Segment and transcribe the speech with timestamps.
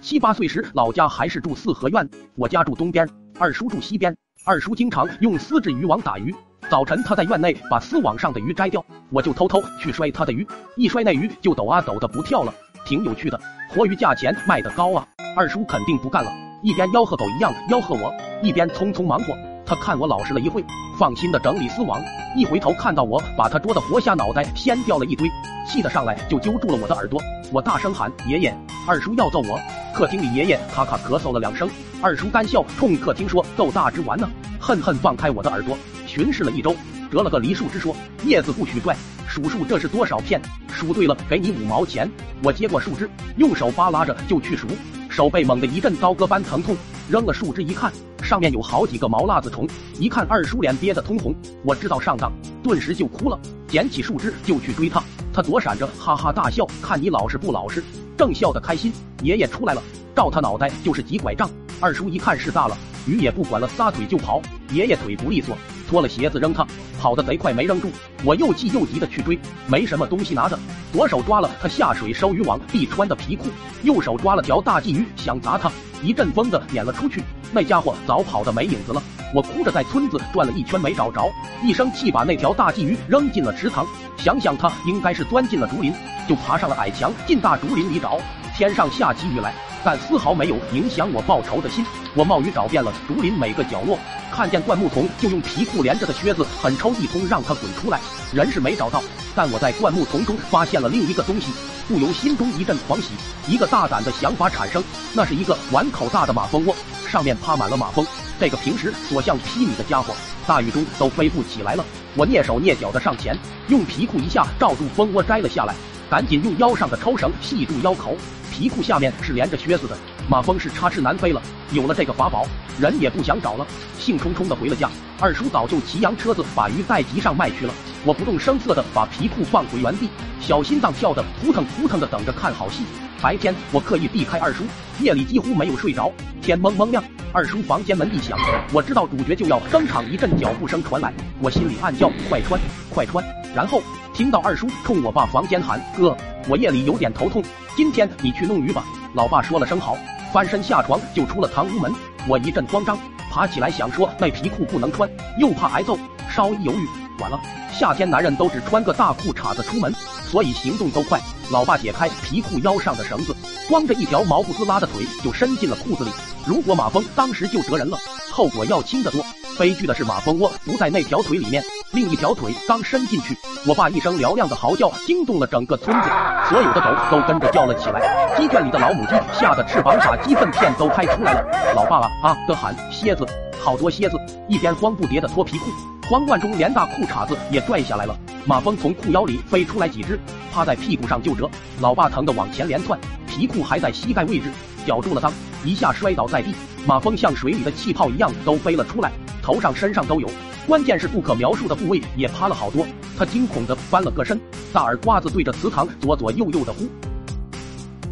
[0.00, 3.06] 七八岁时，老家还是住四合院，我家住东边，
[3.38, 4.16] 二叔住西边。
[4.46, 6.34] 二叔经常用丝质渔网打鱼，
[6.70, 12.54] 早晨他在院内把丝网上的鱼摘掉，我就偷偷去摔他的鱼，一摔那鱼就抖啊抖的不跳了，
[12.86, 13.38] 挺有趣的。
[13.68, 15.06] 活鱼价钱卖得高啊，
[15.36, 16.32] 二叔肯定不干了，
[16.62, 18.10] 一边吆喝狗一样吆喝我，
[18.42, 19.36] 一边匆匆忙活。
[19.66, 20.64] 他看我老实了一会，
[20.98, 22.02] 放心的整理丝网，
[22.34, 25.30] 一回头看到我把他捉的活虾脑袋掀掉了一堆，
[25.66, 27.20] 气得上来就揪住了我的耳朵。
[27.52, 28.56] 我大声喊：“爷爷，
[28.86, 29.58] 二叔要揍我！”
[29.92, 31.68] 客厅里爷爷咔咔咳嗽了两声，
[32.00, 36.76] 二叔干笑冲客厅说：“揍大只玩呢！”恨恨放开我的耳朵，巡视了一周，
[37.10, 37.94] 折了个梨树枝说
[38.24, 38.96] ：“叶子不许拽，
[39.26, 40.40] 数数这是多少片？
[40.72, 42.08] 数对了给你五毛钱。”
[42.44, 44.68] 我接过树枝，用手扒拉着就去数，
[45.08, 46.76] 手背猛地一阵刀割般疼痛，
[47.08, 47.92] 扔了树枝一看。
[48.22, 49.66] 上面有好几个毛辣子虫，
[49.98, 52.30] 一看二叔脸憋得通红，我知道上当，
[52.62, 53.36] 顿时就哭了，
[53.66, 55.02] 捡起树枝就去追他。
[55.32, 57.82] 他躲闪着，哈哈大笑，看你老实不老实，
[58.16, 58.92] 正笑得开心。
[59.22, 59.82] 爷爷出来了，
[60.14, 61.48] 照他脑袋就是几拐杖。
[61.80, 64.42] 二叔一看事大了，鱼也不管了，撒腿就跑。
[64.72, 65.56] 爷爷腿不利索，
[65.88, 66.66] 脱了鞋子扔他，
[67.00, 67.90] 跑得贼快，没扔住。
[68.24, 70.58] 我又气又急的去追，没什么东西拿着，
[70.92, 73.46] 左手抓了他下水收渔网必穿的皮裤，
[73.82, 75.70] 右手抓了条大鲫鱼想砸他，
[76.02, 77.22] 一阵风的撵了出去。
[77.52, 81.30] 那家伙早跑得没影子了，我哭着在村子转了一圈没找着，
[81.62, 83.86] 一生气把那条大鲫鱼扔进了池塘。
[84.16, 85.94] 想想它应该是钻进了竹林，
[86.28, 88.18] 就爬上了矮墙进大竹林里找。
[88.56, 91.86] 天上下起雨来，但丝毫没有影响我报仇的心。
[92.14, 93.98] 我冒雨找遍了竹林每个角落，
[94.30, 97.98] 看见灌木丛就用皮裤连着的靴子狠抽一通，让它滚出来。
[98.34, 99.02] 人是没找到，
[99.34, 101.52] 但我在灌木丛中发现了另一个东西，
[101.88, 103.12] 不由心中一阵狂喜。
[103.46, 104.82] 一个大胆的想法产生，
[105.14, 106.74] 那是一个碗口大的马蜂窝。
[107.08, 108.04] 上面趴满了马蜂，
[108.40, 110.14] 这个平时所向披靡的家伙，
[110.46, 111.84] 大雨中都飞不起来了。
[112.16, 113.36] 我蹑手蹑脚的上前，
[113.68, 115.74] 用皮裤一下罩住蜂窝，摘了下来，
[116.08, 118.16] 赶紧用腰上的抽绳系住腰口。
[118.50, 121.42] 皮裤下面是连着靴子的，马蜂是插翅难飞了。
[121.72, 122.46] 有了这个法宝，
[122.78, 123.66] 人也不想找了，
[123.98, 124.88] 兴冲冲的回了家。
[125.20, 127.74] 二叔早就骑洋车子把鱼带集上卖去了。
[128.06, 130.08] 我不动声色的把皮裤放回原地，
[130.40, 132.84] 小心脏跳得扑腾扑腾的，等着看好戏。
[133.20, 134.64] 白天我刻意避开二叔，
[134.98, 136.10] 夜里几乎没有睡着。
[136.50, 137.00] 天蒙蒙亮，
[137.32, 138.36] 二叔房间门一响，
[138.72, 140.04] 我知道主角就要登场。
[140.10, 142.60] 一阵脚步声传来，我心里暗叫快穿
[142.92, 143.24] 快穿。
[143.54, 143.80] 然后
[144.12, 146.16] 听到二叔冲我爸房间喊哥，
[146.48, 147.40] 我夜里有点头痛，
[147.76, 148.84] 今天你去弄鱼吧。
[149.14, 149.96] 老爸说了声好，
[150.32, 151.94] 翻身下床就出了堂屋门。
[152.26, 152.98] 我一阵慌张，
[153.30, 155.08] 爬起来想说那皮裤不能穿，
[155.38, 155.96] 又怕挨揍，
[156.28, 156.88] 稍一犹豫，
[157.20, 157.38] 晚了。
[157.72, 159.94] 夏天男人都只穿个大裤衩子出门，
[160.26, 161.20] 所以行动都快。
[161.52, 163.36] 老爸解开皮裤腰上的绳子，
[163.68, 166.10] 光着一条毛不滋拉的腿就伸进了裤子里。
[166.46, 167.98] 如果马蜂当时就蛰人了，
[168.30, 169.24] 后果要轻得多。
[169.58, 171.62] 悲剧的是马蜂窝不在那条腿里面，
[171.92, 173.36] 另一条腿刚伸进去，
[173.66, 176.08] 我爸一声嘹亮的嚎叫惊动了整个村子，
[176.48, 178.34] 所有的狗都跟着叫了起来。
[178.36, 181.44] 鸡圈里的老母鸡吓得翅膀把鸡粪片都拍出来了。
[181.74, 183.26] 老爸啊啊的喊蝎子，
[183.62, 184.16] 好多蝎子！
[184.48, 185.66] 一边慌不迭的脱皮裤。
[186.08, 188.16] 慌乱中，连大裤衩子也拽下来了。
[188.46, 190.18] 马蜂从裤腰里飞出来几只，
[190.52, 191.48] 趴在屁股上就蛰。
[191.80, 194.50] 老爸疼得往前连窜，皮裤还在膝盖位置，
[194.86, 195.30] 绞住了裆，
[195.64, 196.54] 一下摔倒在地。
[196.86, 199.12] 马蜂像水里的气泡一样都飞了出来，
[199.42, 200.28] 头上身上都有，
[200.66, 202.86] 关键是不可描述的部位也趴了好多。
[203.18, 204.40] 他惊恐的翻了个身，
[204.72, 206.88] 大耳瓜子对着祠堂左左右右的呼。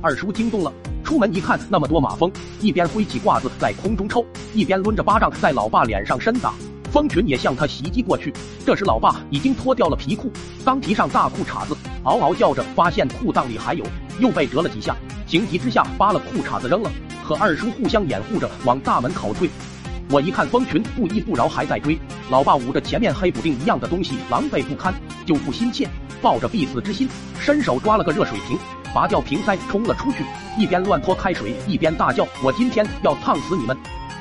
[0.00, 0.72] 二叔惊动了，
[1.02, 2.30] 出门一看，那么多马蜂，
[2.60, 4.24] 一边挥起褂子在空中抽，
[4.54, 6.52] 一边抡着巴掌在老爸脸上伸打。
[6.92, 8.32] 蜂群也向他袭击过去，
[8.66, 10.30] 这时老爸已经脱掉了皮裤，
[10.64, 13.84] 刚提上大裤衩子，嗷嗷叫着，发现裤裆里还有，
[14.18, 14.94] 又被折了几下，
[15.26, 16.90] 情急之下扒了裤衩子扔了，
[17.22, 19.48] 和二叔互相掩护着往大门口退。
[20.10, 24.92] 我一看蜂群不依不饶，还在追，老爸捂着前面黑补丁一样的东西，狼狈不堪，
[25.24, 25.88] 救父心切，
[26.20, 27.08] 抱着必死之心，
[27.40, 28.58] 伸手抓了个热水瓶，
[28.92, 30.24] 拔掉瓶塞冲了出去，
[30.58, 33.74] 一边乱泼开水，一边大叫：“我今天要烫死你们！”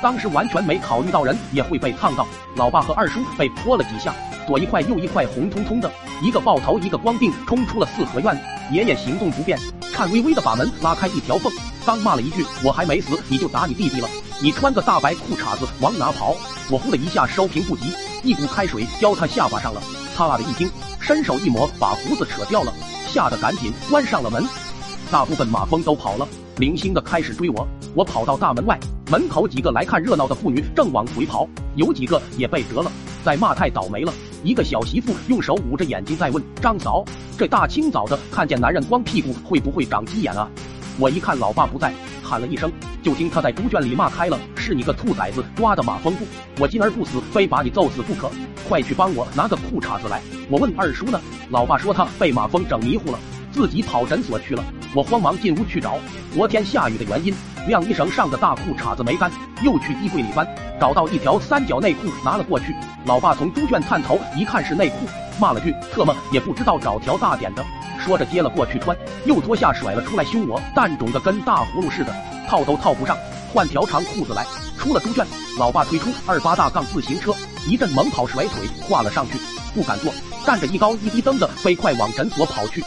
[0.00, 2.26] 当时完全没考虑到人也会被烫到，
[2.56, 4.14] 老爸和二叔被泼了几下，
[4.46, 5.90] 左一块右一块红彤彤的，
[6.22, 8.38] 一个爆头一个光腚冲出了四合院。
[8.70, 9.58] 爷爷行动不便，
[9.92, 11.52] 颤巍巍的把门拉开一条缝，
[11.86, 14.08] 刚骂了一句我还没死，你就打你弟弟了，
[14.40, 16.34] 你穿个大白裤衩子往哪跑？
[16.70, 17.92] 我呼的一下收平不及，
[18.22, 19.82] 一股开水浇他下巴上了，
[20.16, 22.72] 他啊的一惊，伸手一抹把胡子扯掉了，
[23.08, 24.42] 吓得赶紧关上了门。
[25.10, 26.26] 大部分马蜂都跑了，
[26.56, 27.68] 零星的开始追我。
[27.94, 28.80] 我跑到大门外，
[29.10, 31.46] 门口几个来看热闹的妇女正往回跑，
[31.76, 32.90] 有几个也被蛰了，
[33.22, 34.12] 在骂太倒霉了。
[34.42, 37.04] 一个小媳妇用手捂着眼睛在问张嫂
[37.38, 40.48] ：“这大清早的看见男人光屁股，会不会长鸡眼啊？”
[40.98, 41.92] 我一看老爸不在，
[42.22, 42.46] 喊了。
[42.46, 42.70] 一声，
[43.02, 45.44] 就听他在猪圈里骂开了：“是你个兔崽子。
[45.56, 46.24] 抓的马蜂妇，
[46.58, 48.30] 我今儿不死，非把你揍死不可！
[48.68, 50.08] 快去帮我拿个裤衩子。
[50.08, 51.20] 来！”我问二叔呢，
[51.50, 53.18] 老爸说他被马蜂整迷糊了，
[53.50, 54.62] 自己跑诊所去了。
[54.94, 55.98] 我慌忙进屋去找，
[56.32, 57.34] 昨天下雨的原因，
[57.66, 59.02] 晾衣绳上的大裤衩子。
[59.02, 59.28] 没干，
[59.64, 60.46] 又去衣柜里翻，
[60.80, 62.72] 找到一条三角内裤拿了过去。
[63.06, 64.98] 老爸从猪圈探头一看是内裤，
[65.40, 67.64] 骂了句特么也不知道找条大点的，
[68.04, 72.14] 说着接了过去穿，又脱下甩了出来凶我，蛋肿的跟大葫芦似的，
[72.46, 73.16] 套都套不上，
[73.50, 74.44] 换条长裤子来。
[74.78, 75.26] 出了猪圈，
[75.58, 77.32] 老爸推出二八大杠自行车，
[77.66, 79.38] 一阵猛跑甩腿，跨了上去，
[79.74, 80.12] 不敢坐，
[80.44, 82.84] 站着一高一低蹬的飞快往诊所跑去。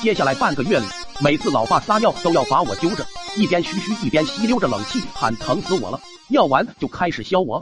[0.00, 0.86] 接下来半个月里。
[1.20, 3.04] 每次老爸撒尿都要把我揪着，
[3.36, 5.98] 一边嘘嘘一边吸溜着冷气，喊疼死我了。
[6.28, 7.60] 尿完就开始削我。